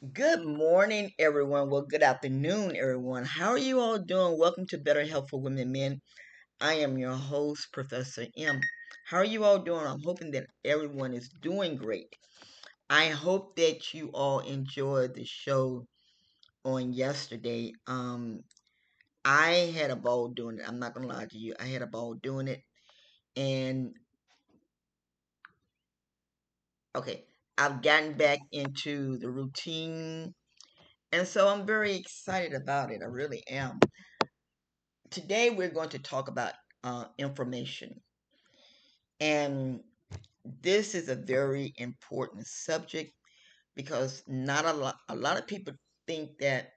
Good 0.00 0.46
morning, 0.46 1.12
everyone. 1.18 1.68
Well, 1.68 1.82
good 1.82 2.02
afternoon, 2.02 2.74
everyone. 2.74 3.22
How 3.26 3.50
are 3.50 3.58
you 3.58 3.80
all 3.80 3.98
doing? 3.98 4.38
Welcome 4.38 4.64
to 4.68 4.78
Better 4.78 5.04
Health 5.04 5.28
for 5.28 5.38
Women 5.42 5.58
and 5.58 5.72
Men. 5.72 6.00
I 6.58 6.74
am 6.76 6.96
your 6.96 7.12
host, 7.16 7.68
Professor 7.70 8.24
M. 8.34 8.60
How 9.06 9.18
are 9.18 9.26
you 9.26 9.44
all 9.44 9.58
doing? 9.58 9.86
I'm 9.86 10.00
hoping 10.02 10.30
that 10.30 10.46
everyone 10.64 11.12
is 11.12 11.28
doing 11.42 11.76
great. 11.76 12.06
I 12.88 13.08
hope 13.10 13.56
that 13.56 13.92
you 13.92 14.08
all 14.14 14.38
enjoyed 14.40 15.14
the 15.14 15.26
show 15.26 15.86
on 16.64 16.94
yesterday. 16.94 17.72
Um, 17.86 18.40
I 19.26 19.70
had 19.76 19.90
a 19.90 19.96
ball 19.96 20.28
doing 20.28 20.60
it. 20.60 20.64
I'm 20.66 20.78
not 20.78 20.94
gonna 20.94 21.08
lie 21.08 21.26
to 21.26 21.38
you. 21.38 21.54
I 21.60 21.66
had 21.66 21.82
a 21.82 21.86
ball 21.86 22.14
doing 22.14 22.48
it, 22.48 22.62
and 23.36 23.92
okay, 26.96 27.26
I've 27.60 27.82
gotten 27.82 28.14
back 28.14 28.38
into 28.52 29.18
the 29.18 29.30
routine 29.30 30.32
and 31.12 31.28
so 31.28 31.46
I'm 31.46 31.66
very 31.66 31.94
excited 31.94 32.54
about 32.54 32.90
it. 32.90 33.02
I 33.02 33.06
really 33.06 33.42
am. 33.50 33.78
Today 35.10 35.50
we're 35.50 35.68
going 35.68 35.90
to 35.90 35.98
talk 35.98 36.28
about 36.28 36.54
uh, 36.84 37.04
inflammation. 37.18 38.00
And 39.20 39.80
this 40.62 40.94
is 40.94 41.10
a 41.10 41.16
very 41.16 41.74
important 41.76 42.46
subject 42.46 43.12
because 43.76 44.22
not 44.26 44.64
a 44.64 44.72
lot, 44.72 44.96
a 45.10 45.14
lot 45.14 45.38
of 45.38 45.46
people 45.46 45.74
think 46.06 46.38
that 46.38 46.70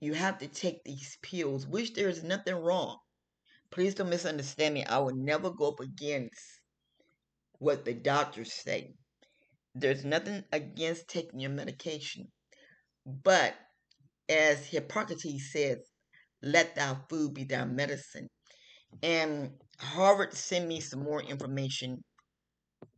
you 0.00 0.12
have 0.12 0.38
to 0.38 0.46
take 0.46 0.84
these 0.84 1.18
pills, 1.22 1.66
which 1.66 1.94
there 1.94 2.08
is 2.08 2.22
nothing 2.22 2.54
wrong. 2.54 2.98
Please 3.72 3.96
don't 3.96 4.08
misunderstand 4.08 4.74
me. 4.74 4.84
I 4.84 4.98
will 4.98 5.16
never 5.16 5.50
go 5.50 5.70
up 5.70 5.80
against 5.80 6.40
what 7.58 7.84
the 7.84 7.94
doctors 7.94 8.52
say. 8.52 8.94
There's 9.78 10.06
nothing 10.06 10.42
against 10.52 11.06
taking 11.06 11.38
your 11.38 11.50
medication. 11.50 12.32
But 13.04 13.54
as 14.28 14.66
Hippocrates 14.66 15.52
says, 15.52 15.78
let 16.42 16.74
thy 16.74 16.96
food 17.10 17.34
be 17.34 17.44
thy 17.44 17.66
medicine. 17.66 18.28
And 19.02 19.52
Harvard 19.78 20.32
sent 20.32 20.66
me 20.66 20.80
some 20.80 21.04
more 21.04 21.20
information 21.22 22.02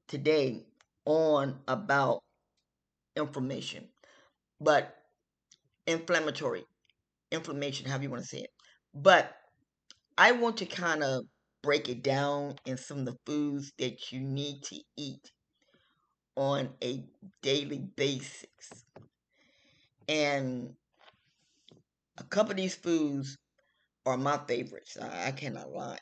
today 0.07 0.67
on 1.05 1.59
about 1.67 2.21
inflammation, 3.17 3.89
but 4.61 4.95
inflammatory 5.89 6.65
inflammation, 7.33 7.89
however 7.89 8.05
you 8.05 8.11
want 8.11 8.23
to 8.23 8.29
say 8.29 8.39
it. 8.43 8.51
But 8.95 9.35
I 10.17 10.33
want 10.33 10.59
to 10.59 10.67
kind 10.67 11.03
of 11.03 11.25
break 11.63 11.89
it 11.89 12.05
down 12.05 12.55
in 12.67 12.77
some 12.77 13.01
of 13.01 13.07
the 13.07 13.17
foods 13.27 13.73
that 13.79 14.13
you 14.13 14.21
need 14.21 14.63
to 14.65 14.81
eat 14.97 15.33
on 16.39 16.71
a 16.83 17.03
daily 17.43 17.83
basis. 17.97 18.85
And 20.09 20.75
a 22.17 22.23
couple 22.23 22.53
of 22.53 22.57
these 22.57 22.77
foods 22.77 23.37
are 24.07 24.17
my 24.17 24.39
favorites. 24.47 24.97
I, 24.97 25.33
cannot 25.33 25.71
lie. 25.71 25.99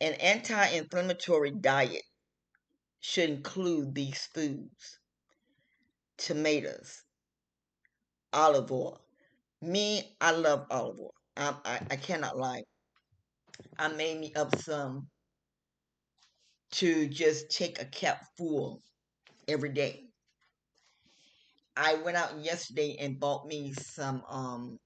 An 0.00 0.14
anti 0.14 0.68
inflammatory 0.68 1.50
diet 1.50 2.04
should 3.00 3.28
include 3.28 3.94
these 3.94 4.28
foods 4.32 5.00
tomatoes, 6.16 7.02
olive 8.32 8.70
oil. 8.70 9.00
Me, 9.62 10.16
I 10.20 10.30
love 10.30 10.66
olive 10.70 10.98
oil. 10.98 11.14
I, 11.36 11.54
I, 11.64 11.80
I 11.90 11.96
cannot 11.96 12.38
lie. 12.38 12.62
I 13.78 13.88
made 13.88 14.20
me 14.20 14.32
up 14.34 14.56
some 14.56 15.08
to 16.72 17.08
just 17.08 17.50
take 17.50 17.80
a 17.80 17.84
cap 17.84 18.24
full 18.36 18.82
every 19.48 19.70
day. 19.70 20.04
I 21.76 21.94
went 21.94 22.16
out 22.16 22.38
yesterday 22.38 22.96
and 22.98 23.20
bought 23.20 23.46
me 23.46 23.74
some 23.74 24.22
um, 24.28 24.78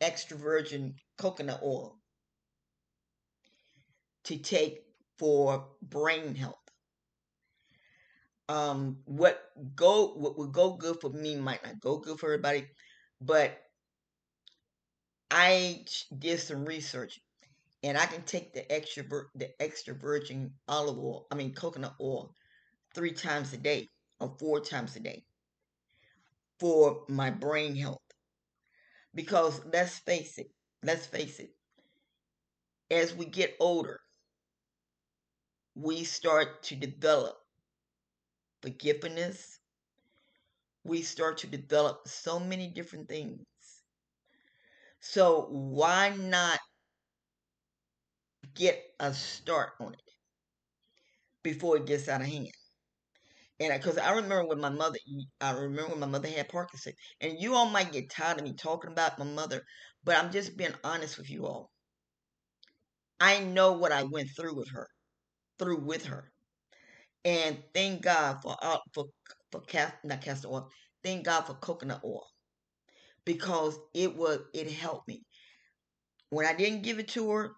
extra 0.00 0.36
virgin 0.36 0.94
coconut 1.18 1.60
oil 1.62 1.98
to 4.24 4.38
take 4.38 4.80
for 5.18 5.68
brain 5.82 6.34
health. 6.34 6.54
Um, 8.48 8.98
what 9.04 9.40
go 9.76 10.14
what 10.14 10.36
would 10.38 10.52
go 10.52 10.72
good 10.72 11.00
for 11.00 11.10
me 11.10 11.36
might 11.36 11.64
not 11.64 11.78
go 11.78 11.98
good 11.98 12.18
for 12.18 12.32
everybody, 12.32 12.66
but 13.20 13.56
I 15.30 15.84
did 16.18 16.40
some 16.40 16.64
research, 16.64 17.20
and 17.82 17.98
I 17.98 18.06
can 18.06 18.22
take 18.22 18.52
the 18.54 18.70
extra 18.72 19.04
the 19.34 19.50
extra 19.62 19.94
virgin 19.94 20.54
olive 20.68 20.98
oil, 20.98 21.26
I 21.30 21.34
mean 21.34 21.54
coconut 21.54 21.96
oil, 22.00 22.34
three 22.94 23.12
times 23.12 23.52
a 23.52 23.58
day 23.58 23.88
or 24.20 24.34
four 24.38 24.60
times 24.60 24.96
a 24.96 25.00
day 25.00 25.24
for 26.60 27.04
my 27.08 27.30
brain 27.30 27.74
health. 27.74 27.98
Because 29.14 29.64
let's 29.66 29.98
face 30.00 30.36
it, 30.38 30.50
let's 30.82 31.06
face 31.06 31.38
it, 31.38 31.54
as 32.90 33.14
we 33.14 33.24
get 33.24 33.56
older, 33.60 34.00
we 35.74 36.04
start 36.04 36.62
to 36.64 36.76
develop 36.76 37.36
forgiveness. 38.62 39.58
We 40.84 41.02
start 41.02 41.38
to 41.38 41.46
develop 41.46 42.06
so 42.06 42.38
many 42.38 42.68
different 42.68 43.08
things. 43.08 43.44
So 45.00 45.46
why 45.50 46.10
not 46.16 46.60
get 48.60 48.80
a 49.00 49.14
start 49.14 49.70
on 49.80 49.94
it 49.94 50.02
before 51.42 51.76
it 51.76 51.86
gets 51.86 52.08
out 52.08 52.20
of 52.20 52.26
hand? 52.28 52.50
And 53.60 53.72
because 53.74 53.98
I, 53.98 54.08
I 54.08 54.16
remember 54.16 54.46
when 54.46 54.60
my 54.60 54.70
mother, 54.70 54.98
I 55.40 55.52
remember 55.52 55.90
when 55.90 56.00
my 56.00 56.06
mother 56.06 56.28
had 56.28 56.48
Parkinson's, 56.48 56.96
and 57.20 57.38
you 57.38 57.54
all 57.54 57.68
might 57.68 57.92
get 57.92 58.10
tired 58.10 58.38
of 58.38 58.44
me 58.44 58.54
talking 58.54 58.90
about 58.92 59.18
my 59.18 59.24
mother, 59.26 59.62
but 60.04 60.16
I'm 60.16 60.32
just 60.32 60.56
being 60.56 60.74
honest 60.82 61.18
with 61.18 61.30
you 61.30 61.46
all. 61.46 61.70
I 63.20 63.40
know 63.40 63.72
what 63.72 63.92
I 63.92 64.04
went 64.04 64.28
through 64.36 64.56
with 64.56 64.70
her, 64.70 64.88
through 65.58 65.80
with 65.84 66.06
her, 66.06 66.32
and 67.24 67.62
thank 67.74 68.02
God 68.02 68.38
for 68.42 68.56
for 68.94 69.06
for 69.52 69.60
cast, 69.62 69.94
not 70.04 70.22
castor 70.22 70.48
oil. 70.48 70.70
Thank 71.04 71.26
God 71.26 71.42
for 71.42 71.54
coconut 71.54 72.02
oil, 72.04 72.26
because 73.26 73.78
it 73.94 74.16
was 74.16 74.40
it 74.54 74.70
helped 74.70 75.08
me. 75.08 75.22
When 76.30 76.46
I 76.46 76.54
didn't 76.54 76.82
give 76.82 76.98
it 76.98 77.08
to 77.08 77.30
her, 77.30 77.52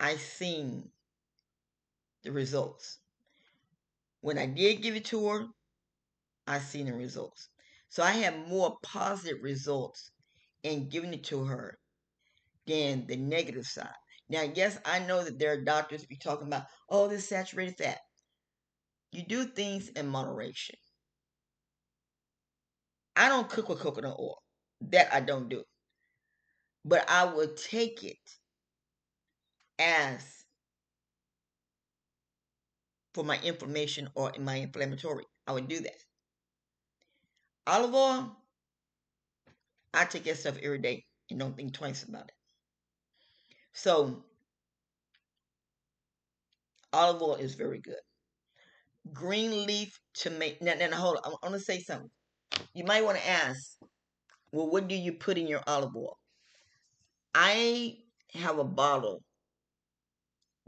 I 0.00 0.16
seen 0.16 0.88
the 2.22 2.32
results. 2.32 2.98
When 4.20 4.38
I 4.38 4.46
did 4.46 4.82
give 4.82 4.96
it 4.96 5.04
to 5.06 5.28
her, 5.28 5.46
I 6.46 6.58
seen 6.58 6.86
the 6.86 6.94
results. 6.94 7.48
So 7.88 8.02
I 8.02 8.12
had 8.12 8.48
more 8.48 8.76
positive 8.82 9.42
results 9.42 10.10
in 10.62 10.88
giving 10.88 11.14
it 11.14 11.24
to 11.24 11.44
her 11.44 11.78
than 12.66 13.06
the 13.06 13.16
negative 13.16 13.66
side. 13.66 13.88
Now, 14.28 14.42
yes, 14.54 14.78
I 14.84 14.98
know 14.98 15.24
that 15.24 15.38
there 15.38 15.52
are 15.52 15.60
doctors 15.60 16.04
be 16.04 16.16
talking 16.16 16.48
about, 16.48 16.64
oh, 16.90 17.08
this 17.08 17.28
saturated 17.28 17.76
fat. 17.78 17.98
You 19.10 19.24
do 19.24 19.44
things 19.44 19.88
in 19.88 20.06
moderation. 20.06 20.76
I 23.16 23.28
don't 23.28 23.48
cook 23.48 23.68
with 23.68 23.80
coconut 23.80 24.16
oil. 24.18 24.42
That 24.82 25.12
I 25.12 25.20
don't 25.20 25.48
do. 25.48 25.64
But 26.84 27.08
I 27.08 27.24
will 27.24 27.48
take 27.54 28.04
it 28.04 28.18
as 29.78 30.44
for 33.14 33.24
my 33.24 33.38
inflammation 33.42 34.08
or 34.14 34.32
my 34.38 34.56
inflammatory. 34.56 35.24
I 35.46 35.52
would 35.52 35.68
do 35.68 35.80
that. 35.80 35.96
Olive 37.66 37.94
oil, 37.94 38.36
I 39.94 40.04
take 40.04 40.24
that 40.24 40.38
stuff 40.38 40.58
every 40.62 40.78
day 40.78 41.04
and 41.30 41.38
don't 41.38 41.56
think 41.56 41.72
twice 41.72 42.02
about 42.04 42.28
it. 42.28 42.34
So, 43.72 44.24
olive 46.92 47.22
oil 47.22 47.34
is 47.36 47.54
very 47.54 47.80
good. 47.80 48.00
Green 49.12 49.66
leaf 49.66 49.98
tomato. 50.14 50.56
Now, 50.64 50.74
now, 50.74 50.96
hold 50.96 51.16
on. 51.16 51.32
I 51.42 51.48
want 51.48 51.54
to 51.54 51.60
say 51.60 51.80
something. 51.80 52.10
You 52.74 52.84
might 52.84 53.04
want 53.04 53.18
to 53.18 53.28
ask, 53.28 53.78
well, 54.52 54.70
what 54.70 54.88
do 54.88 54.94
you 54.94 55.12
put 55.12 55.38
in 55.38 55.46
your 55.46 55.62
olive 55.66 55.94
oil? 55.96 56.16
I 57.34 57.96
have 58.34 58.58
a 58.58 58.64
bottle 58.64 59.22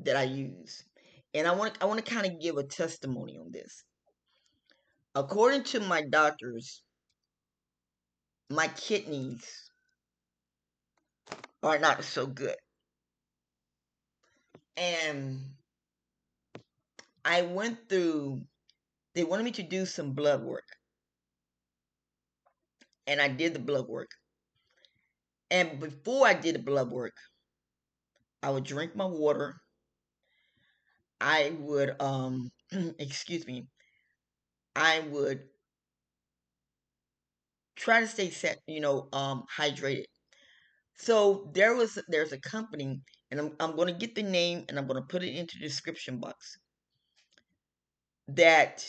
that 0.05 0.17
I 0.17 0.25
use 0.25 0.85
and 1.35 1.47
I 1.47 1.55
want 1.55 1.79
I 1.81 1.85
want 1.87 2.05
to 2.05 2.13
kind 2.15 2.27
of 2.27 2.41
give 2.41 2.57
a 2.57 2.65
testimony 2.65 3.39
on 3.39 3.51
this. 3.51 3.85
According 5.15 5.65
to 5.65 5.81
my 5.81 6.03
doctors, 6.03 6.83
my 8.49 8.69
kidneys 8.69 9.45
are 11.63 11.79
not 11.79 12.05
so 12.05 12.27
good. 12.27 12.57
And 14.77 15.41
I 17.25 17.43
went 17.43 17.89
through 17.89 18.43
they 19.15 19.25
wanted 19.25 19.45
me 19.45 19.53
to 19.53 19.63
do 19.63 19.87
some 19.87 20.13
blood 20.13 20.43
work. 20.43 20.67
And 23.07 23.21
I 23.21 23.29
did 23.29 23.55
the 23.55 23.59
blood 23.59 23.89
work. 23.89 24.11
And 25.51 25.81
before 25.81 26.27
I 26.29 26.35
did 26.35 26.55
the 26.55 26.61
blood 26.61 26.91
work, 26.91 27.15
I 28.41 28.51
would 28.51 28.65
drink 28.65 28.95
my 28.95 29.05
water 29.05 29.61
I 31.21 31.51
would 31.59 32.01
um 32.01 32.51
excuse 32.99 33.47
me, 33.47 33.69
I 34.75 34.99
would 35.01 35.49
try 37.77 38.01
to 38.01 38.07
stay 38.07 38.31
set, 38.31 38.59
you 38.67 38.81
know, 38.81 39.09
um, 39.13 39.45
hydrated. 39.57 40.05
So 40.97 41.51
there 41.55 41.75
was 41.75 41.99
there's 42.09 42.33
a 42.33 42.41
company, 42.41 43.01
and 43.31 43.41
I'm 43.41 43.57
I'm 43.61 43.77
going 43.77 43.89
to 43.89 43.95
get 44.07 44.15
the 44.15 44.23
name 44.25 44.65
and 44.69 44.79
I'm 44.79 44.87
going 44.87 45.03
to 45.03 45.09
put 45.09 45.23
it 45.25 45.35
into 45.37 45.59
the 45.59 45.67
description 45.67 46.19
box. 46.21 46.59
That 48.29 48.83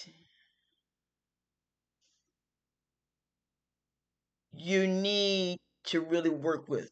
you 4.54 4.88
need 4.88 5.60
to 5.84 6.00
really 6.00 6.30
work 6.30 6.70
with 6.70 6.90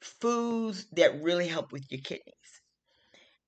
foods 0.00 0.86
that 0.92 1.22
really 1.22 1.48
help 1.48 1.70
with 1.70 1.84
your 1.92 2.00
kidneys. 2.00 2.55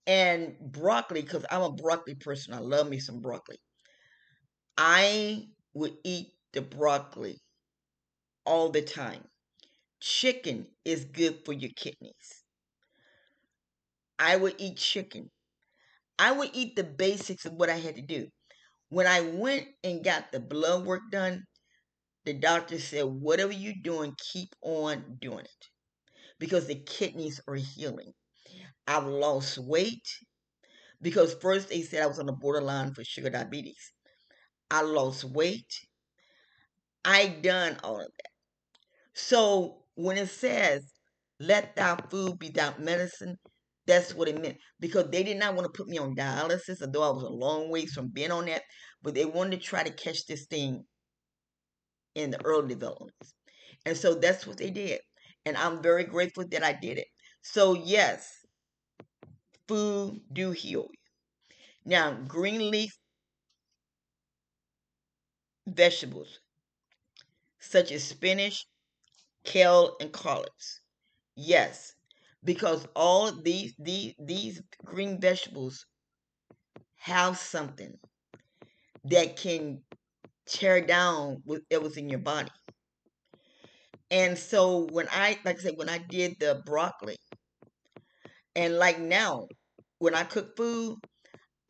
And 0.09 0.59
broccoli, 0.59 1.23
because 1.23 1.47
I'm 1.53 1.63
a 1.63 1.71
broccoli 1.71 2.17
person, 2.17 2.53
I 2.53 2.59
love 2.59 2.89
me 2.89 2.99
some 2.99 3.21
broccoli. 3.21 3.61
I 4.79 5.51
would 5.75 5.99
eat 6.05 6.33
the 6.55 6.63
broccoli 6.63 7.43
all 8.45 8.71
the 8.71 8.83
time. 8.83 9.29
Chicken 10.01 10.69
is 10.85 11.05
good 11.07 11.45
for 11.45 11.53
your 11.53 11.71
kidneys. 11.77 12.45
I 14.21 14.37
would 14.37 14.55
eat 14.59 14.77
chicken. 14.77 15.33
I 16.19 16.33
would 16.33 16.51
eat 16.55 16.77
the 16.77 16.85
basics 16.85 17.47
of 17.47 17.55
what 17.55 17.71
I 17.71 17.77
had 17.79 17.97
to 17.97 18.03
do. 18.03 18.29
When 18.91 19.07
I 19.07 19.23
went 19.23 19.69
and 19.85 20.05
got 20.05 20.33
the 20.33 20.41
blood 20.41 20.87
work 20.87 21.03
done, 21.11 21.45
the 22.25 22.35
doctor 22.35 22.79
said, 22.81 23.05
whatever 23.07 23.53
you're 23.53 23.75
doing, 23.83 24.17
keep 24.33 24.55
on 24.63 25.19
doing 25.21 25.47
it 25.47 25.69
because 26.39 26.67
the 26.67 26.77
kidneys 26.77 27.41
are 27.49 27.57
healing. 27.57 28.15
I've 28.89 29.07
lost 29.07 29.59
weight 29.59 30.09
because 31.03 31.35
first 31.35 31.69
they 31.69 31.83
said 31.83 32.03
I 32.03 32.07
was 32.07 32.19
on 32.19 32.25
the 32.25 32.33
borderline 32.33 32.95
for 32.95 33.05
sugar 33.05 33.29
diabetes. 33.29 33.93
I 34.71 34.81
lost 34.81 35.25
weight. 35.25 35.73
I 37.05 37.29
done 37.43 37.77
all 37.85 38.01
of 38.01 38.07
that. 38.07 38.31
So 39.13 39.85
when 39.95 40.17
it 40.17 40.31
says, 40.31 40.91
let 41.39 41.77
thy 41.77 41.97
food 42.11 42.39
be 42.39 42.49
thy 42.49 42.73
medicine, 42.79 43.37
that's 43.87 44.15
what 44.15 44.29
it 44.29 44.41
meant. 44.41 44.57
Because 44.81 45.09
they 45.11 45.23
did 45.23 45.37
not 45.37 45.55
want 45.55 45.67
to 45.67 45.77
put 45.77 45.89
me 45.89 45.99
on 45.99 46.17
dialysis, 46.17 46.81
although 46.81 47.03
I 47.03 47.11
was 47.11 47.25
a 47.25 47.29
long 47.29 47.71
ways 47.71 47.93
from 47.93 48.09
being 48.09 48.31
on 48.31 48.47
that, 48.47 48.63
but 49.03 49.15
they 49.15 49.27
wanted 49.27 49.61
to 49.61 49.67
try 49.67 49.83
to 49.83 49.91
catch 49.91 50.25
this 50.27 50.47
thing 50.47 50.85
in 52.15 52.31
the 52.31 52.43
early 52.45 52.69
developments. 52.69 53.35
And 53.85 53.97
so 53.97 54.15
that's 54.15 54.47
what 54.47 54.57
they 54.57 54.71
did. 54.71 55.01
And 55.45 55.59
I'm 55.59 55.83
very 55.83 56.05
grateful 56.05 56.45
that 56.51 56.65
I 56.65 56.73
did 56.73 56.97
it. 56.97 57.07
So 57.43 57.75
yes, 57.75 58.38
heal 59.69 60.55
you. 60.55 60.89
Now, 61.85 62.15
green 62.15 62.71
leaf 62.71 62.97
vegetables 65.69 66.41
such 67.61 67.93
as 67.93 68.03
spinach, 68.03 68.67
kale, 69.45 69.97
and 70.01 70.13
collards. 70.13 70.83
Yes, 71.37 71.95
because 72.45 72.87
all 72.97 73.33
these 73.33 73.75
these 73.79 74.15
these 74.19 74.63
green 74.85 75.21
vegetables 75.21 75.87
have 76.97 77.39
something 77.39 77.99
that 79.05 79.37
can 79.37 79.83
tear 80.47 80.81
down 80.81 81.43
what 81.45 81.63
was 81.83 81.97
in 81.97 82.09
your 82.09 82.21
body. 82.21 82.51
And 84.11 84.37
so 84.39 84.87
when 84.91 85.09
I 85.11 85.39
like 85.45 85.59
I 85.59 85.63
said, 85.63 85.77
when 85.79 85.89
I 85.89 85.99
did 85.99 86.39
the 86.41 86.63
broccoli, 86.67 87.17
and 88.55 88.77
like 88.79 88.99
now, 88.99 89.49
when 89.99 90.15
I 90.15 90.25
cook 90.25 90.57
food, 90.57 90.99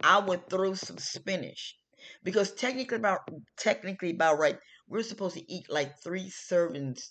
I 0.02 0.18
would 0.18 0.48
throw 0.48 0.74
some 0.74 0.98
spinach 0.98 1.76
because 2.22 2.52
technically 2.54 2.96
about 2.98 3.20
technically 3.56 4.10
about 4.10 4.38
right, 4.38 4.58
we're 4.88 5.02
supposed 5.02 5.36
to 5.36 5.52
eat 5.52 5.70
like 5.70 6.00
three 6.02 6.30
servings 6.30 7.10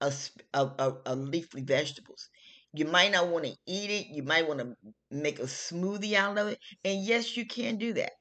of, 0.00 0.30
of, 0.54 1.00
of, 1.04 1.18
leafy 1.18 1.62
vegetables. 1.62 2.28
You 2.72 2.84
might 2.84 3.12
not 3.12 3.28
want 3.28 3.44
to 3.46 3.56
eat 3.66 3.90
it. 3.90 4.06
You 4.08 4.22
might 4.22 4.46
want 4.46 4.60
to 4.60 4.74
make 5.10 5.38
a 5.38 5.44
smoothie 5.44 6.14
out 6.14 6.38
of 6.38 6.48
it. 6.48 6.58
And 6.84 7.04
yes, 7.04 7.36
you 7.36 7.46
can 7.46 7.76
do 7.78 7.92
that. 7.94 8.12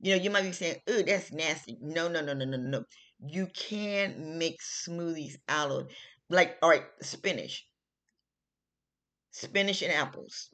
You 0.00 0.16
know, 0.16 0.22
you 0.22 0.30
might 0.30 0.42
be 0.42 0.52
saying, 0.52 0.80
"Oh, 0.88 1.02
that's 1.02 1.30
nasty." 1.32 1.76
No, 1.80 2.08
no, 2.08 2.22
no, 2.22 2.32
no, 2.32 2.46
no, 2.46 2.56
no. 2.56 2.84
You 3.20 3.46
can 3.48 4.38
make 4.38 4.56
smoothies 4.62 5.34
out 5.48 5.70
of 5.70 5.90
like 6.30 6.56
all 6.62 6.70
right, 6.70 6.84
spinach. 7.02 7.66
Spinach 9.32 9.82
and 9.82 9.92
apples. 9.92 10.48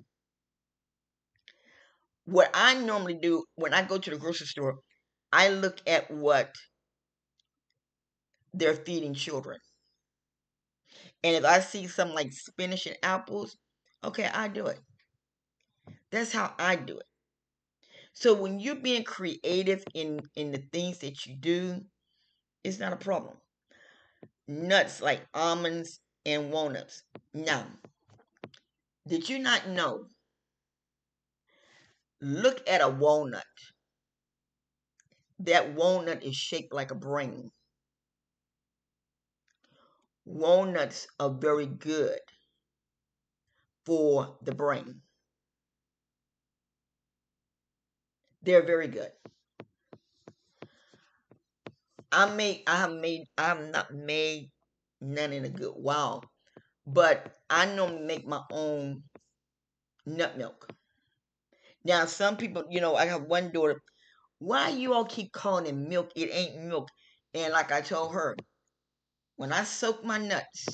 What 2.26 2.50
I 2.54 2.74
normally 2.74 3.14
do 3.14 3.44
when 3.54 3.72
I 3.72 3.82
go 3.82 3.98
to 3.98 4.10
the 4.10 4.18
grocery 4.18 4.46
store, 4.46 4.76
I 5.32 5.48
look 5.48 5.80
at 5.86 6.10
what 6.10 6.54
they're 8.52 8.74
feeding 8.74 9.14
children. 9.14 9.58
And 11.22 11.36
if 11.36 11.44
I 11.44 11.60
see 11.60 11.86
something 11.86 12.14
like 12.14 12.32
spinach 12.32 12.86
and 12.86 12.96
apples, 13.02 13.56
okay, 14.04 14.26
I 14.32 14.48
do 14.48 14.66
it. 14.66 14.80
That's 16.10 16.32
how 16.32 16.54
I 16.58 16.76
do 16.76 16.98
it. 16.98 17.06
So 18.12 18.34
when 18.34 18.58
you're 18.60 18.76
being 18.76 19.04
creative 19.04 19.84
in 19.94 20.20
in 20.36 20.50
the 20.50 20.62
things 20.72 20.98
that 20.98 21.26
you 21.26 21.36
do, 21.36 21.80
it's 22.64 22.78
not 22.78 22.92
a 22.92 22.96
problem. 22.96 23.36
Nuts 24.48 25.00
like 25.00 25.26
almonds 25.34 26.00
and 26.24 26.50
walnuts. 26.50 27.02
Now, 27.34 27.66
did 29.06 29.28
you 29.28 29.38
not 29.38 29.68
know? 29.68 30.06
Look 32.20 32.68
at 32.68 32.80
a 32.80 32.88
walnut. 32.88 33.44
That 35.38 35.74
walnut 35.74 36.22
is 36.22 36.34
shaped 36.34 36.72
like 36.72 36.90
a 36.90 36.94
brain. 36.94 37.50
Walnuts 40.24 41.06
are 41.20 41.30
very 41.30 41.66
good 41.66 42.18
for 43.84 44.38
the 44.42 44.54
brain. 44.54 45.02
They're 48.42 48.66
very 48.66 48.88
good. 48.88 49.12
I 52.12 52.34
made 52.34 52.62
I 52.66 52.76
have 52.76 52.92
made 52.92 53.26
I'm 53.36 53.70
not 53.70 53.92
made 53.92 54.50
none 55.00 55.32
in 55.32 55.44
a 55.44 55.50
good 55.50 55.74
while. 55.74 56.24
But 56.86 57.34
I 57.50 57.66
normally 57.66 58.04
make 58.04 58.26
my 58.26 58.42
own 58.50 59.02
nut 60.06 60.38
milk. 60.38 60.68
Now 61.86 62.04
some 62.06 62.36
people, 62.36 62.64
you 62.68 62.80
know, 62.80 62.96
I 62.96 63.06
have 63.06 63.22
one 63.22 63.52
daughter, 63.52 63.80
why 64.40 64.70
you 64.70 64.92
all 64.92 65.04
keep 65.04 65.30
calling 65.30 65.66
it 65.66 65.74
milk? 65.76 66.10
It 66.16 66.30
ain't 66.32 66.64
milk. 66.64 66.88
And 67.32 67.52
like 67.52 67.70
I 67.70 67.80
told 67.80 68.12
her, 68.12 68.36
when 69.36 69.52
I 69.52 69.62
soak 69.62 70.04
my 70.04 70.18
nuts 70.18 70.66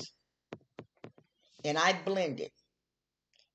and 1.63 1.77
I 1.77 1.93
blend 2.03 2.39
it, 2.39 2.51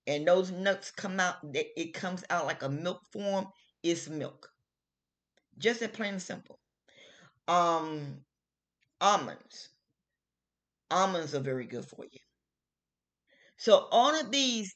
and 0.06 0.26
those 0.26 0.52
nuts 0.52 0.92
come 0.92 1.18
out, 1.18 1.34
it 1.52 1.92
comes 1.94 2.22
out 2.30 2.46
like 2.46 2.62
a 2.62 2.68
milk 2.68 3.00
form, 3.12 3.48
It's 3.82 4.08
milk. 4.08 4.48
Just 5.58 5.80
that 5.80 5.94
plain 5.94 6.12
and 6.14 6.22
simple. 6.22 6.60
Um, 7.48 8.18
almonds. 9.00 9.70
Almonds 10.92 11.34
are 11.34 11.40
very 11.40 11.66
good 11.66 11.86
for 11.86 12.04
you. 12.04 12.20
So 13.56 13.88
all 13.90 14.18
of 14.18 14.30
these 14.30 14.72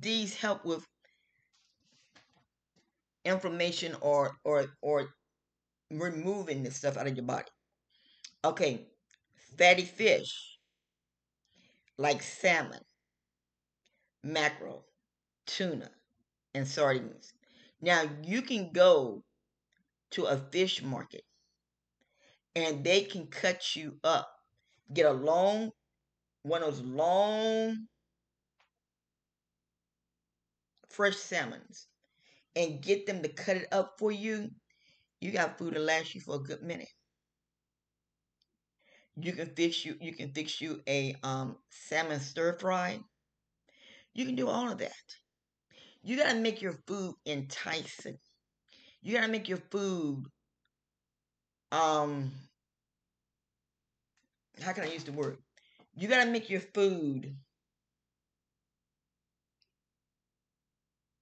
these 0.00 0.34
help 0.34 0.64
with 0.64 0.84
inflammation 3.24 3.94
or 4.00 4.36
or 4.44 4.66
or 4.80 5.08
removing 5.90 6.62
the 6.62 6.70
stuff 6.70 6.96
out 6.96 7.06
of 7.06 7.16
your 7.16 7.24
body. 7.24 7.50
Okay, 8.44 8.86
fatty 9.58 9.84
fish 9.84 10.58
like 11.98 12.22
salmon, 12.22 12.80
mackerel, 14.24 14.86
tuna, 15.46 15.90
and 16.54 16.66
sardines. 16.66 17.32
Now 17.82 18.04
you 18.22 18.40
can 18.40 18.72
go 18.72 19.22
to 20.12 20.24
a 20.24 20.36
fish 20.36 20.82
market 20.82 21.22
and 22.56 22.82
they 22.82 23.02
can 23.02 23.26
cut 23.26 23.76
you 23.76 23.96
up. 24.02 24.28
Get 24.92 25.06
a 25.06 25.12
long, 25.12 25.70
one 26.42 26.62
of 26.62 26.74
those 26.74 26.84
long, 26.84 27.86
fresh 30.90 31.16
salmons 31.16 31.88
and 32.56 32.82
get 32.82 33.06
them 33.06 33.22
to 33.22 33.28
cut 33.28 33.56
it 33.56 33.68
up 33.72 33.94
for 33.98 34.12
you. 34.12 34.50
You 35.20 35.30
got 35.32 35.58
food 35.58 35.74
to 35.74 35.80
last 35.80 36.14
you 36.14 36.20
for 36.20 36.36
a 36.36 36.40
good 36.40 36.62
minute. 36.62 36.88
You 39.16 39.32
can 39.32 39.54
fix 39.54 39.84
you 39.84 39.96
you 40.00 40.14
can 40.14 40.32
fix 40.32 40.60
you 40.60 40.82
a 40.88 41.14
um, 41.22 41.56
salmon 41.68 42.20
stir 42.20 42.58
fry. 42.58 43.00
You 44.14 44.24
can 44.26 44.34
do 44.34 44.48
all 44.48 44.70
of 44.70 44.78
that. 44.78 44.92
You 46.02 46.16
got 46.16 46.32
to 46.32 46.38
make 46.38 46.62
your 46.62 46.74
food 46.86 47.14
enticing. 47.26 48.18
You 49.02 49.14
got 49.14 49.26
to 49.26 49.32
make 49.32 49.48
your 49.48 49.62
food 49.70 50.24
um 51.72 52.32
how 54.62 54.72
can 54.72 54.84
I 54.84 54.92
use 54.92 55.04
the 55.04 55.12
word? 55.12 55.38
You 55.96 56.08
got 56.08 56.24
to 56.24 56.30
make 56.30 56.50
your 56.50 56.60
food 56.60 57.34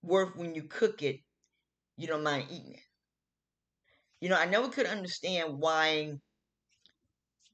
worth 0.08 0.36
when 0.36 0.54
you 0.56 0.64
cook 0.64 1.02
it, 1.02 1.20
you 1.96 2.08
don't 2.08 2.24
mind 2.24 2.48
eating 2.50 2.74
it. 2.74 2.80
You 4.20 4.28
know, 4.28 4.36
I 4.38 4.44
never 4.46 4.68
could 4.68 4.86
understand 4.86 5.58
why 5.58 6.18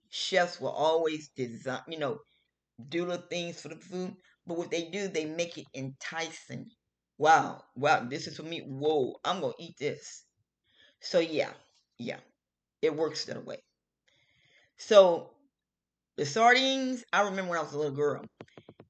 chefs 0.08 0.58
will 0.60 0.70
always 0.70 1.28
design, 1.36 1.82
you 1.88 1.98
know, 1.98 2.18
do 2.88 3.06
little 3.06 3.26
things 3.28 3.60
for 3.60 3.68
the 3.68 3.76
food, 3.76 4.16
but 4.46 4.58
what 4.58 4.70
they 4.70 4.84
do, 4.90 5.08
they 5.08 5.26
make 5.26 5.58
it 5.58 5.66
enticing. 5.74 6.70
Wow, 7.18 7.64
wow, 7.76 8.04
this 8.08 8.26
is 8.26 8.36
for 8.36 8.44
me. 8.44 8.60
Whoa, 8.60 9.16
I'm 9.24 9.40
gonna 9.40 9.54
eat 9.58 9.76
this. 9.78 10.24
So 11.00 11.20
yeah, 11.20 11.52
yeah, 11.98 12.20
it 12.82 12.96
works 12.96 13.26
that 13.26 13.44
way. 13.46 13.58
So 14.78 15.32
the 16.16 16.26
sardines, 16.26 17.04
I 17.12 17.22
remember 17.22 17.50
when 17.50 17.58
I 17.60 17.62
was 17.62 17.74
a 17.74 17.78
little 17.78 17.96
girl, 17.96 18.24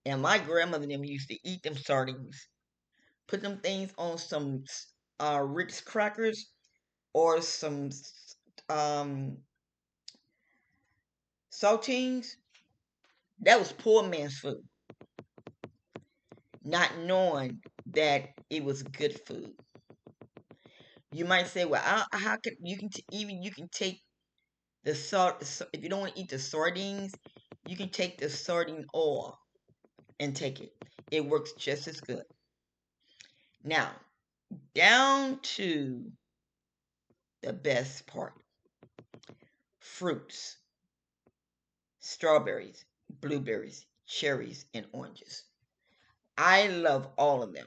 and 0.06 0.22
my 0.22 0.38
grandmother 0.38 0.84
and 0.84 0.92
them 0.92 1.04
used 1.04 1.28
to 1.30 1.38
eat 1.48 1.62
them 1.62 1.76
sardines. 1.76 2.48
Put 3.26 3.42
them 3.42 3.60
things 3.60 3.92
on 3.98 4.18
some 4.18 4.64
uh, 5.20 5.42
Ritz 5.46 5.80
crackers 5.82 6.50
or 7.14 7.42
some 7.42 7.90
um, 8.68 9.38
saltines. 11.50 12.36
That 13.38 13.60
was 13.60 13.70
poor 13.72 14.02
man's 14.02 14.38
food. 14.40 14.68
Not 16.64 16.98
knowing 16.98 17.62
that 17.86 18.30
it 18.50 18.64
was 18.64 18.82
good 18.82 19.20
food. 19.24 19.54
You 21.12 21.24
might 21.24 21.46
say, 21.46 21.64
"Well, 21.64 21.82
I, 21.82 22.04
how 22.18 22.36
can 22.36 22.56
you 22.62 22.76
can 22.76 22.90
t- 22.90 23.04
even 23.10 23.42
you 23.42 23.50
can 23.50 23.68
take 23.70 24.02
the 24.84 24.94
salt 24.94 25.42
if 25.72 25.82
you 25.82 25.88
don't 25.90 26.00
want 26.00 26.14
to 26.16 26.20
eat 26.20 26.30
the 26.30 26.38
sardines, 26.38 27.14
you 27.66 27.76
can 27.76 27.90
take 27.90 28.18
the 28.18 28.30
sardine 28.30 28.86
oil 28.94 29.38
and 30.20 30.36
take 30.36 30.60
it. 30.60 30.72
It 31.10 31.26
works 31.26 31.52
just 31.54 31.88
as 31.88 32.00
good. 32.00 32.24
Now, 33.64 33.92
down 34.74 35.40
to 35.56 36.12
the 37.42 37.52
best 37.52 38.06
part 38.06 38.34
fruits, 39.80 40.56
strawberries, 42.00 42.84
blueberries, 43.08 43.86
cherries, 44.06 44.66
and 44.74 44.86
oranges. 44.92 45.44
I 46.36 46.68
love 46.68 47.08
all 47.16 47.42
of 47.42 47.54
them. 47.54 47.66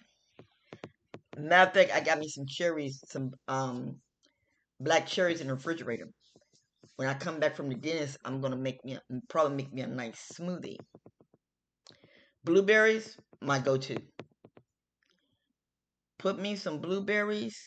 Matter 1.38 1.70
of 1.70 1.74
fact, 1.74 1.92
I 1.94 2.02
got 2.02 2.20
me 2.20 2.28
some 2.28 2.46
cherries, 2.48 3.02
some 3.08 3.32
um 3.48 4.00
black 4.80 5.08
cherries 5.08 5.42
in 5.42 5.48
the 5.48 5.56
refrigerator. 5.56 6.10
When 6.98 7.08
I 7.08 7.14
come 7.16 7.40
back 7.40 7.56
from 7.56 7.70
the 7.70 7.76
dentist, 7.76 8.18
I'm 8.26 8.42
gonna 8.42 8.58
make 8.58 8.84
me 8.86 8.94
a, 8.96 9.02
probably 9.30 9.56
make 9.56 9.74
me 9.74 9.82
a 9.82 9.88
nice 9.88 10.32
smoothie. 10.34 10.78
Blueberries, 12.44 13.18
my 13.42 13.60
go-to. 13.60 13.98
Put 16.20 16.40
me 16.40 16.56
some 16.56 16.80
blueberries 16.80 17.58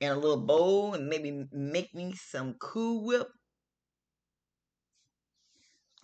in 0.00 0.10
a 0.10 0.14
little 0.16 0.40
bowl 0.40 0.94
and 0.94 1.08
maybe 1.08 1.46
make 1.52 1.94
me 1.94 2.14
some 2.14 2.54
Cool 2.54 3.04
Whip. 3.04 3.28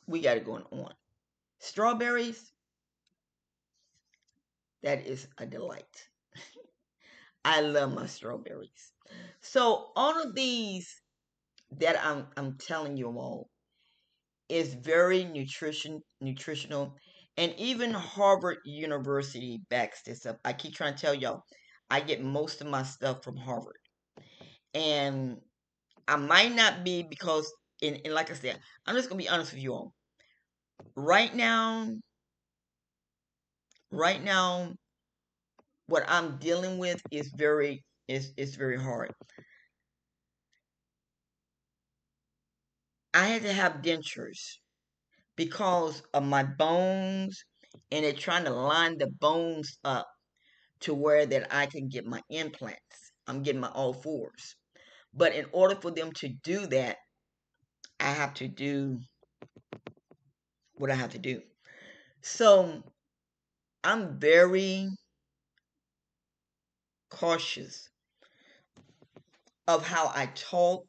We 0.06 0.20
got 0.20 0.36
it 0.36 0.44
going 0.44 0.64
on. 0.70 0.92
Strawberries, 1.58 2.52
that 4.82 5.06
is 5.06 5.28
a 5.38 5.46
delight. 5.46 6.08
I 7.44 7.60
love 7.60 7.92
my 7.94 8.06
strawberries. 8.06 8.92
So 9.40 9.90
all 9.96 10.22
of 10.22 10.34
these 10.34 11.02
that 11.78 11.96
I'm 12.04 12.26
I'm 12.36 12.56
telling 12.58 12.96
you 12.96 13.08
all 13.08 13.48
is 14.48 14.74
very 14.74 15.24
nutrition 15.24 16.02
nutritional 16.20 16.96
and 17.40 17.54
even 17.56 17.90
Harvard 17.90 18.58
University 18.66 19.62
backs 19.70 20.02
this 20.02 20.26
up. 20.26 20.38
I 20.44 20.52
keep 20.52 20.74
trying 20.74 20.94
to 20.94 21.00
tell 21.00 21.14
y'all, 21.14 21.42
I 21.88 22.00
get 22.00 22.22
most 22.22 22.60
of 22.60 22.66
my 22.66 22.82
stuff 22.82 23.24
from 23.24 23.38
Harvard. 23.38 23.78
And 24.74 25.38
I 26.06 26.16
might 26.16 26.54
not 26.54 26.84
be 26.84 27.02
because 27.02 27.50
and, 27.82 27.98
and 28.04 28.12
like 28.12 28.30
I 28.30 28.34
said, 28.34 28.58
I'm 28.86 28.94
just 28.94 29.08
gonna 29.08 29.18
be 29.18 29.28
honest 29.30 29.54
with 29.54 29.62
you 29.62 29.72
all. 29.72 29.94
Right 30.96 31.34
now, 31.34 31.88
right 33.90 34.22
now, 34.22 34.74
what 35.86 36.04
I'm 36.08 36.36
dealing 36.36 36.76
with 36.76 37.00
is 37.10 37.32
very 37.34 37.82
is 38.06 38.34
is 38.36 38.54
very 38.54 38.78
hard. 38.78 39.14
I 43.14 43.24
had 43.28 43.42
to 43.42 43.52
have 43.52 43.80
dentures 43.82 44.58
because 45.40 46.02
of 46.12 46.22
my 46.22 46.42
bones 46.42 47.42
and 47.90 48.04
they're 48.04 48.12
trying 48.12 48.44
to 48.44 48.50
line 48.50 48.98
the 48.98 49.06
bones 49.06 49.78
up 49.84 50.06
to 50.80 50.92
where 50.92 51.24
that 51.24 51.46
I 51.50 51.64
can 51.64 51.88
get 51.88 52.04
my 52.04 52.20
implants. 52.28 53.12
I'm 53.26 53.42
getting 53.42 53.62
my 53.62 53.70
all 53.70 53.94
fours. 53.94 54.54
But 55.14 55.34
in 55.34 55.46
order 55.52 55.76
for 55.80 55.92
them 55.92 56.12
to 56.16 56.28
do 56.28 56.66
that, 56.66 56.98
I 57.98 58.12
have 58.12 58.34
to 58.34 58.48
do 58.48 58.98
what 60.74 60.90
I 60.90 60.94
have 60.94 61.12
to 61.12 61.18
do. 61.18 61.40
So 62.20 62.82
I'm 63.82 64.20
very 64.20 64.88
cautious 67.08 67.88
of 69.66 69.86
how 69.86 70.12
I 70.14 70.26
talk 70.34 70.84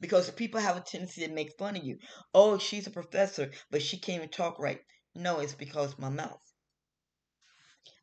because 0.00 0.30
people 0.30 0.60
have 0.60 0.76
a 0.76 0.80
tendency 0.80 1.26
to 1.26 1.32
make 1.32 1.56
fun 1.58 1.76
of 1.76 1.84
you. 1.84 1.98
Oh, 2.34 2.58
she's 2.58 2.86
a 2.86 2.90
professor, 2.90 3.50
but 3.70 3.82
she 3.82 3.98
can't 3.98 4.16
even 4.16 4.28
talk 4.28 4.58
right. 4.58 4.80
No, 5.14 5.40
it's 5.40 5.54
because 5.54 5.98
my 5.98 6.08
mouth. 6.08 6.40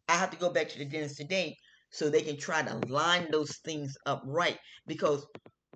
I 0.07 0.15
have 0.15 0.31
to 0.31 0.37
go 0.37 0.49
back 0.49 0.69
to 0.69 0.77
the 0.77 0.85
dentist 0.85 1.17
today 1.17 1.57
so 1.89 2.09
they 2.09 2.21
can 2.21 2.37
try 2.37 2.61
to 2.61 2.77
line 2.87 3.29
those 3.31 3.57
things 3.57 3.97
up 4.05 4.23
right 4.25 4.57
because 4.87 5.25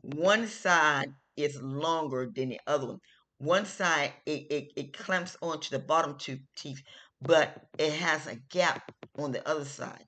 one 0.01 0.47
side 0.47 1.09
is 1.35 1.61
longer 1.61 2.31
than 2.33 2.49
the 2.49 2.59
other 2.67 2.87
one. 2.87 2.99
One 3.37 3.65
side 3.65 4.13
it, 4.25 4.45
it, 4.49 4.71
it 4.75 4.97
clamps 4.97 5.35
onto 5.41 5.69
the 5.69 5.79
bottom 5.79 6.17
two 6.17 6.39
teeth, 6.55 6.81
but 7.21 7.65
it 7.77 7.93
has 7.93 8.27
a 8.27 8.35
gap 8.49 8.91
on 9.17 9.31
the 9.31 9.47
other 9.47 9.65
side. 9.65 10.05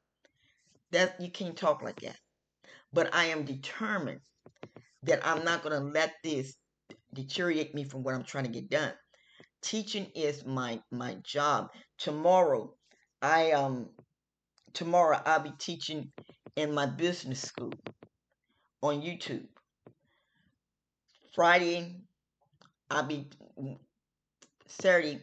That 0.91 1.19
you 1.19 1.29
can't 1.31 1.57
talk 1.57 1.81
like 1.81 1.99
that. 2.01 2.17
But 2.93 3.13
I 3.13 3.25
am 3.25 3.43
determined 3.43 4.21
that 5.03 5.25
I'm 5.25 5.43
not 5.43 5.63
going 5.63 5.79
to 5.79 5.87
let 5.99 6.13
this 6.23 6.55
deteriorate 7.13 7.73
me 7.73 7.83
from 7.83 8.03
what 8.03 8.13
I'm 8.15 8.23
trying 8.23 8.45
to 8.45 8.51
get 8.51 8.69
done. 8.69 8.93
Teaching 9.61 10.07
is 10.15 10.45
my 10.45 10.79
my 10.91 11.15
job. 11.23 11.69
Tomorrow, 11.97 12.73
I 13.21 13.51
um 13.51 13.89
tomorrow 14.73 15.19
I'll 15.25 15.39
be 15.41 15.53
teaching 15.57 16.11
in 16.55 16.73
my 16.73 16.85
business 16.85 17.41
school 17.41 17.73
on 18.81 19.01
YouTube. 19.01 19.47
Friday, 21.33 21.95
I'll 22.89 23.03
be 23.03 23.27
Saturday, 24.67 25.21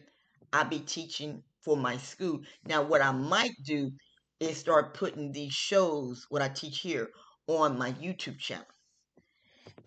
I'll 0.53 0.69
be 0.69 0.79
teaching 0.79 1.43
for 1.61 1.77
my 1.77 1.97
school. 1.97 2.41
Now, 2.65 2.83
what 2.83 3.01
I 3.01 3.11
might 3.11 3.55
do 3.63 3.91
is 4.39 4.57
start 4.57 4.93
putting 4.93 5.31
these 5.31 5.53
shows, 5.53 6.25
what 6.29 6.41
I 6.41 6.49
teach 6.49 6.79
here, 6.79 7.09
on 7.47 7.77
my 7.77 7.91
YouTube 7.93 8.39
channel. 8.39 8.65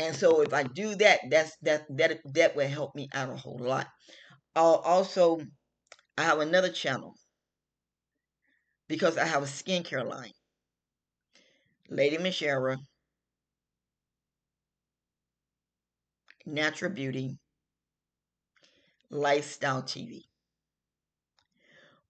And 0.01 0.17
so 0.17 0.41
if 0.43 0.53
I 0.53 0.65
do 0.65 0.97
that, 0.97 1.21
that's 1.31 1.57
that 1.63 1.87
that 1.99 2.21
that 2.35 2.57
will 2.57 2.67
help 2.69 2.95
me 2.97 3.09
out 3.15 3.31
a 3.31 3.37
whole 3.37 3.59
lot. 3.59 3.87
I'll 4.57 4.77
also 4.77 5.41
I 6.19 6.25
have 6.25 6.41
another 6.41 6.71
channel 6.73 7.15
because 8.89 9.17
I 9.17 9.25
have 9.25 9.43
a 9.43 9.47
skincare 9.47 10.05
line. 10.05 10.33
Lady 11.91 12.17
Mishera, 12.17 12.79
Natural 16.47 16.91
Beauty, 16.91 17.39
Lifestyle 19.11 19.83
TV, 19.83 20.31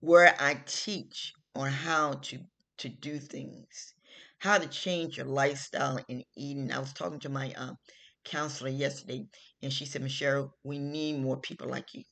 where 0.01 0.35
I 0.41 0.55
teach 0.67 1.33
on 1.55 1.71
how 1.71 2.15
to 2.15 2.45
to 2.79 2.89
do 2.89 3.21
things 3.21 3.95
how 4.39 4.59
to 4.59 4.69
change 4.69 5.17
your 5.17 5.27
lifestyle 5.27 5.99
and 6.09 6.25
eating. 6.37 6.73
I 6.73 6.79
was 6.79 6.93
talking 6.93 7.21
to 7.21 7.29
my 7.29 7.53
um, 7.55 7.77
counselor 8.25 8.71
yesterday, 8.71 9.27
and 9.63 9.73
she 9.73 9.85
said, 9.87 10.03
Michelle, 10.03 10.55
we 10.65 10.79
need 10.79 11.21
more 11.21 11.39
people 11.41 11.69
like 11.69 11.95
you. 11.95 12.05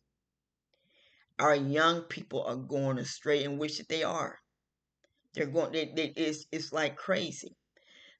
Our 1.38 1.54
young 1.54 2.02
people 2.02 2.42
are 2.44 2.56
going 2.56 2.98
astray, 2.98 3.44
and 3.44 3.58
wish 3.58 3.78
that 3.78 3.88
they 3.88 4.02
are. 4.02 4.38
They're 5.34 5.46
going. 5.46 5.72
They, 5.72 5.92
they, 5.94 6.12
it's 6.16 6.46
it's 6.50 6.72
like 6.72 6.96
crazy. 6.96 7.54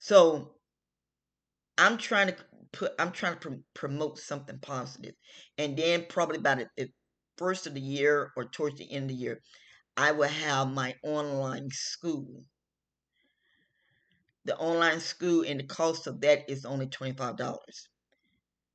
So 0.01 0.53
I'm 1.79 1.97
trying 1.99 2.29
to 2.29 2.37
put. 2.73 2.93
I'm 2.99 3.13
trying 3.13 3.39
to 3.39 3.51
pr- 3.51 3.55
promote 3.75 4.19
something 4.19 4.59
positive. 4.61 5.15
and 5.59 5.77
then 5.77 6.07
probably 6.09 6.39
the, 6.39 6.69
the 6.77 6.89
first 7.39 7.67
of 7.67 7.75
the 7.75 7.81
year 7.81 8.33
or 8.37 8.45
towards 8.47 8.79
the 8.79 8.91
end 8.91 9.05
of 9.05 9.09
the 9.11 9.15
year, 9.15 9.41
I 9.97 10.13
will 10.13 10.29
have 10.29 10.69
my 10.69 10.95
online 11.03 11.71
school 11.71 12.45
the 14.47 14.57
online 14.59 15.01
school 15.01 15.45
and 15.47 15.61
the 15.61 15.65
cost 15.65 16.07
of 16.07 16.21
that 16.23 16.49
is 16.51 16.65
only 16.65 16.87
$25. 16.89 17.89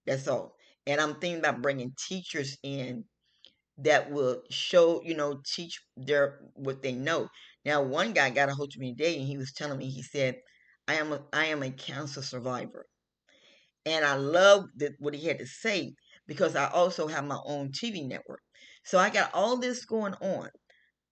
That's 0.05 0.27
all. 0.27 0.55
And 0.87 1.01
I'm 1.01 1.15
thinking 1.15 1.39
about 1.39 1.61
bringing 1.61 1.93
teachers 2.07 2.57
in 2.63 3.05
that 3.79 4.11
will 4.11 4.43
show, 4.49 5.01
you 5.03 5.15
know, 5.15 5.41
teach 5.55 5.81
their 5.97 6.39
what 6.55 6.81
they 6.83 6.93
know. 6.93 7.29
Now, 7.65 7.83
one 7.83 8.13
guy 8.13 8.29
got 8.31 8.49
a 8.49 8.53
hold 8.53 8.73
of 8.75 8.79
me 8.79 8.93
today 8.95 9.17
and 9.17 9.27
he 9.27 9.37
was 9.37 9.53
telling 9.53 9.77
me, 9.79 9.89
he 9.89 10.03
said, 10.03 10.35
I 10.87 10.95
am 10.95 11.13
a, 11.13 11.21
I 11.33 11.45
am 11.47 11.63
a 11.63 11.71
cancer 11.71 12.21
survivor. 12.21 12.85
And 13.85 14.05
I 14.05 14.15
love 14.15 14.65
what 14.99 15.13
he 15.15 15.27
had 15.27 15.39
to 15.39 15.47
say 15.47 15.95
because 16.27 16.55
I 16.55 16.69
also 16.69 17.07
have 17.07 17.25
my 17.25 17.39
own 17.45 17.71
TV 17.71 18.07
network. 18.07 18.41
So 18.83 18.97
I 18.99 19.09
got 19.09 19.33
all 19.33 19.57
this 19.57 19.85
going 19.85 20.13
on. 20.15 20.49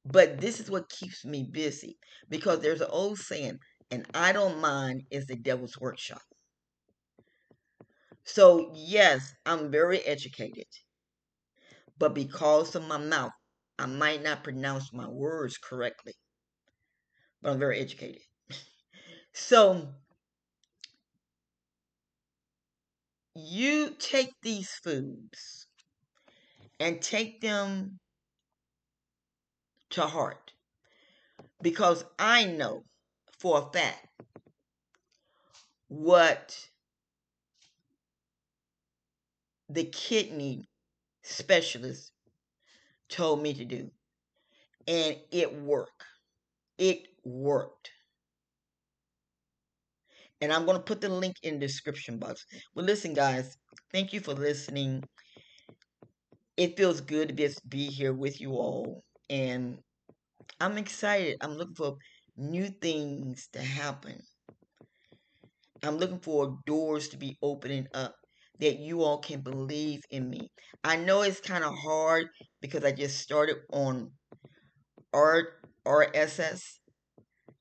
But 0.06 0.40
this 0.42 0.60
is 0.60 0.70
what 0.72 0.90
keeps 0.90 1.26
me 1.26 1.50
busy 1.52 1.98
because 2.30 2.62
there's 2.62 2.82
an 2.82 2.90
old 2.92 3.20
saying, 3.20 3.60
an 3.92 4.06
idle 4.14 4.50
mind 4.56 5.04
is 5.12 5.28
the 5.28 5.36
devil's 5.36 5.80
workshop. 5.80 6.22
So, 8.24 8.72
yes, 8.74 9.34
I'm 9.46 9.72
very 9.72 10.00
educated. 10.00 10.68
But 12.00 12.16
because 12.16 12.74
of 12.74 12.88
my 12.88 12.98
mouth, 12.98 13.34
I 13.78 13.86
might 13.86 14.24
not 14.24 14.44
pronounce 14.44 14.92
my 14.92 15.08
words 15.08 15.60
correctly. 15.60 16.16
But 17.42 17.52
I'm 17.52 17.60
very 17.60 17.80
educated. 17.80 18.22
so, 19.34 19.94
you 23.34 23.96
take 23.98 24.34
these 24.44 24.70
foods 24.84 25.68
and 26.80 27.02
take 27.02 27.42
them 27.42 28.00
to 29.92 30.02
heart 30.08 30.54
because 31.62 32.04
I 32.18 32.46
know 32.46 32.84
for 33.40 33.60
a 33.60 33.78
fact 33.78 34.08
what 35.88 36.58
the 39.70 39.86
kidney 39.86 40.68
specialist 41.24 42.12
told 43.10 43.42
me 43.42 43.54
to 43.54 43.66
do. 43.66 43.90
And 44.88 45.18
it 45.32 45.54
worked. 45.62 46.04
It 46.78 47.08
worked. 47.24 47.92
And 50.42 50.54
I'm 50.54 50.66
going 50.66 50.78
to 50.78 50.84
put 50.84 51.02
the 51.02 51.10
link 51.10 51.36
in 51.44 51.56
the 51.56 51.68
description 51.68 52.18
box. 52.18 52.46
Well, 52.74 52.86
listen, 52.86 53.14
guys, 53.14 53.58
thank 53.92 54.14
you 54.14 54.20
for 54.20 54.34
listening. 54.34 55.04
It 56.56 56.78
feels 56.78 57.02
good 57.02 57.38
to 57.38 57.56
be, 57.68 57.86
here 57.86 58.14
with 58.14 58.40
you 58.40 58.52
all. 58.52 59.04
And 59.30 59.78
I'm 60.60 60.78
excited. 60.78 61.38
I'm 61.42 61.56
looking 61.56 61.76
for 61.76 61.98
new 62.40 62.70
things 62.70 63.48
to 63.54 63.62
happen. 63.62 64.22
I'm 65.84 65.98
looking 65.98 66.20
for 66.20 66.58
doors 66.66 67.10
to 67.10 67.18
be 67.18 67.38
opening 67.42 67.88
up 67.94 68.16
that 68.60 68.80
you 68.80 69.04
all 69.04 69.20
can 69.20 69.42
believe 69.42 70.02
in 70.10 70.30
me. 70.30 70.50
I 70.84 70.96
know 70.98 71.22
it's 71.22 71.40
kind 71.40 71.64
of 71.64 71.74
hard 71.74 72.28
because 72.62 72.84
I 72.84 72.92
just 72.92 73.20
started 73.20 73.58
on 73.72 74.12
R 75.14 75.44
RSS 75.86 76.62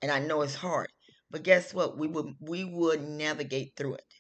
and 0.03 0.11
I 0.11 0.19
know 0.19 0.43
it's 0.43 0.55
hard. 0.55 0.89
But 1.31 1.43
guess 1.43 1.75
what? 1.75 1.99
We 1.99 2.09
would 2.09 2.35
we 2.41 2.65
would 2.65 3.03
navigate 3.03 3.73
through 3.77 3.95
it. 3.95 4.13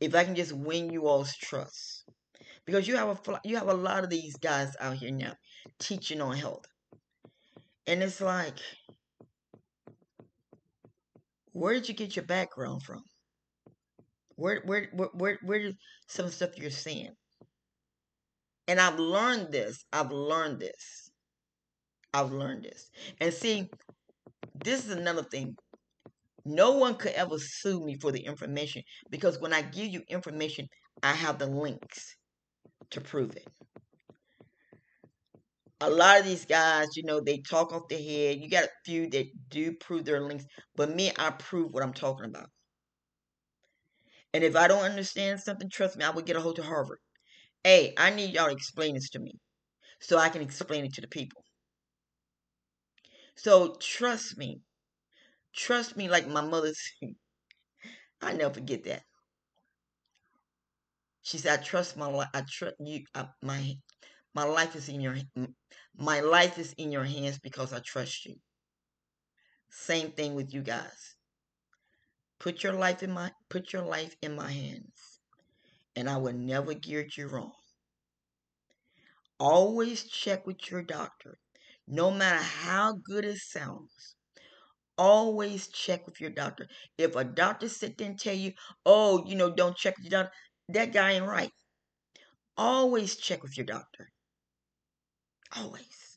If 0.00 0.14
I 0.14 0.24
can 0.24 0.34
just 0.34 0.52
win 0.52 0.90
you 0.90 1.06
all's 1.06 1.34
trust. 1.36 2.04
Because 2.64 2.86
you 2.86 2.96
have 2.96 3.08
a 3.08 3.40
you 3.44 3.56
have 3.56 3.68
a 3.68 3.74
lot 3.74 4.04
of 4.04 4.10
these 4.10 4.36
guys 4.36 4.74
out 4.80 4.96
here 4.96 5.10
now 5.10 5.34
teaching 5.78 6.20
on 6.20 6.36
health. 6.36 6.66
And 7.86 8.02
it's 8.02 8.20
like 8.20 8.58
where 11.52 11.74
did 11.74 11.88
you 11.88 11.94
get 11.94 12.16
your 12.16 12.24
background 12.24 12.82
from? 12.82 13.02
Where, 14.36 14.62
where, 14.64 14.88
where, 14.92 15.08
where, 15.14 15.38
where 15.42 15.72
some 16.06 16.28
stuff 16.28 16.56
you're 16.56 16.70
seeing? 16.70 17.10
And 18.68 18.80
I've 18.80 18.98
learned 18.98 19.50
this. 19.50 19.84
I've 19.92 20.12
learned 20.12 20.60
this. 20.60 21.10
I've 22.12 22.32
learned 22.32 22.64
this. 22.64 22.90
And 23.20 23.32
see, 23.32 23.68
this 24.64 24.84
is 24.84 24.92
another 24.92 25.24
thing. 25.24 25.56
No 26.44 26.72
one 26.72 26.94
could 26.94 27.12
ever 27.12 27.36
sue 27.38 27.84
me 27.84 27.96
for 28.00 28.12
the 28.12 28.20
information 28.20 28.82
because 29.10 29.38
when 29.40 29.52
I 29.52 29.62
give 29.62 29.88
you 29.88 30.02
information, 30.08 30.66
I 31.02 31.12
have 31.12 31.38
the 31.38 31.46
links 31.46 32.16
to 32.90 33.00
prove 33.00 33.36
it. 33.36 33.46
A 35.80 35.90
lot 35.90 36.20
of 36.20 36.24
these 36.26 36.44
guys, 36.44 36.96
you 36.96 37.02
know, 37.02 37.20
they 37.20 37.38
talk 37.38 37.72
off 37.72 37.88
their 37.88 37.98
head. 37.98 38.38
You 38.40 38.48
got 38.48 38.64
a 38.66 38.70
few 38.84 39.08
that 39.10 39.48
do 39.48 39.72
prove 39.74 40.04
their 40.04 40.20
links, 40.20 40.44
but 40.76 40.94
me, 40.94 41.12
I 41.18 41.30
prove 41.30 41.72
what 41.72 41.82
I'm 41.82 41.92
talking 41.94 42.26
about. 42.26 42.50
And 44.32 44.42
if 44.42 44.56
I 44.56 44.68
don't 44.68 44.84
understand 44.84 45.40
something, 45.40 45.68
trust 45.68 45.96
me, 45.98 46.04
I 46.04 46.10
will 46.10 46.22
get 46.22 46.36
a 46.36 46.40
hold 46.40 46.56
to 46.56 46.62
Harvard. 46.62 46.98
Hey, 47.64 47.94
I 47.96 48.10
need 48.10 48.34
y'all 48.34 48.46
to 48.48 48.52
explain 48.52 48.94
this 48.94 49.10
to 49.10 49.18
me 49.20 49.34
so 50.00 50.18
I 50.18 50.28
can 50.30 50.42
explain 50.42 50.84
it 50.86 50.94
to 50.94 51.00
the 51.02 51.08
people. 51.08 51.44
So 53.36 53.76
trust 53.80 54.36
me. 54.36 54.60
Trust 55.54 55.96
me 55.96 56.08
like 56.08 56.26
my 56.28 56.40
mother 56.42 56.72
said. 57.00 57.14
I 58.20 58.32
never 58.32 58.54
forget 58.54 58.84
that. 58.84 59.04
She 61.22 61.38
said, 61.38 61.60
"I 61.60 61.62
trust 61.62 61.96
my 61.96 62.06
life. 62.06 62.28
I 62.34 62.42
trust 62.50 62.74
you. 62.80 63.04
I, 63.14 63.28
my 63.40 63.76
my 64.34 64.44
life 64.44 64.76
is 64.76 64.88
in 64.88 65.00
your 65.00 65.16
my 65.94 66.20
life 66.20 66.58
is 66.58 66.72
in 66.74 66.92
your 66.92 67.04
hands 67.04 67.38
because 67.38 67.72
I 67.72 67.80
trust 67.80 68.24
you." 68.26 68.36
Same 69.70 70.12
thing 70.12 70.34
with 70.34 70.52
you 70.52 70.62
guys. 70.62 71.16
Put 72.38 72.62
your 72.62 72.72
life 72.72 73.02
in 73.02 73.10
my 73.12 73.32
put 73.48 73.72
your 73.72 73.82
life 73.82 74.16
in 74.22 74.34
my 74.36 74.52
hands, 74.52 75.20
and 75.96 76.08
I 76.08 76.16
will 76.18 76.34
never 76.34 76.74
gear 76.74 77.06
you 77.16 77.28
wrong. 77.28 77.52
Always 79.40 80.04
check 80.04 80.46
with 80.46 80.70
your 80.70 80.82
doctor, 80.82 81.38
no 81.86 82.10
matter 82.10 82.42
how 82.42 82.92
good 82.94 83.24
it 83.24 83.38
sounds. 83.38 84.16
Always 84.96 85.68
check 85.68 86.06
with 86.06 86.20
your 86.20 86.30
doctor. 86.30 86.68
If 86.98 87.16
a 87.16 87.24
doctor 87.24 87.68
sit 87.68 87.98
there 87.98 88.08
and 88.08 88.18
tell 88.18 88.34
you, 88.34 88.52
"Oh, 88.84 89.24
you 89.26 89.36
know, 89.36 89.50
don't 89.50 89.76
check 89.76 89.96
with 89.96 90.04
your 90.10 90.22
doctor," 90.22 90.36
that 90.68 90.92
guy 90.92 91.12
ain't 91.12 91.26
right. 91.26 91.52
Always 92.58 93.16
check 93.16 93.42
with 93.42 93.56
your 93.56 93.64
doctor. 93.66 94.10
Always. 95.54 96.16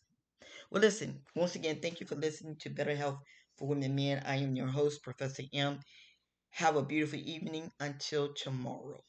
Well, 0.71 0.81
listen. 0.81 1.23
Once 1.35 1.55
again, 1.55 1.81
thank 1.81 1.99
you 2.01 2.07
for 2.07 2.15
listening 2.15 2.57
to 2.61 2.69
Better 2.69 2.95
Health 2.95 3.19
for 3.57 3.67
Women 3.67 3.85
and 3.85 3.95
Men. 3.95 4.23
I 4.25 4.37
am 4.37 4.55
your 4.55 4.67
host, 4.67 5.03
Professor 5.03 5.43
M. 5.53 5.79
Have 6.51 6.75
a 6.77 6.83
beautiful 6.83 7.19
evening 7.19 7.71
until 7.79 8.33
tomorrow. 8.33 9.03